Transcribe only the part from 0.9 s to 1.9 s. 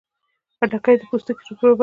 د پوستکي رطوبت ساتي.